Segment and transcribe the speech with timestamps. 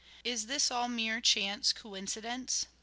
[0.23, 2.65] Is this all mere chance coincidence